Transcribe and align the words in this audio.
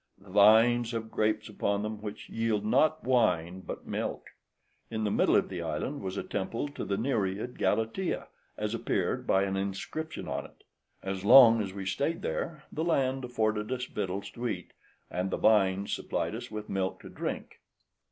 The 0.17 0.31
vines 0.31 0.93
have 0.93 1.11
grapes 1.11 1.47
upon 1.47 1.83
them, 1.83 2.01
which 2.01 2.27
yield 2.27 2.65
not 2.65 3.03
wine, 3.03 3.59
but 3.59 3.85
milk. 3.85 4.31
In 4.89 5.03
the 5.03 5.11
middle 5.11 5.35
of 5.35 5.47
the 5.47 5.61
island 5.61 6.01
was 6.01 6.17
a 6.17 6.23
temple 6.23 6.69
to 6.69 6.83
the 6.83 6.97
Nereid 6.97 7.59
Galataea, 7.59 8.25
as 8.57 8.73
appeared 8.73 9.27
by 9.27 9.43
an 9.43 9.55
inscription 9.55 10.27
on 10.27 10.45
it: 10.45 10.63
as 11.03 11.23
long 11.23 11.61
as 11.61 11.71
we 11.75 11.85
stayed 11.85 12.23
there, 12.23 12.63
the 12.71 12.83
land 12.83 13.23
afforded 13.25 13.71
us 13.71 13.85
victuals 13.85 14.31
to 14.31 14.47
eat, 14.47 14.73
and 15.11 15.29
the 15.29 15.37
vines 15.37 15.93
supplied 15.93 16.33
us 16.33 16.49
with 16.49 16.67
milk 16.67 16.99
to 17.01 17.09
drink. 17.09 17.59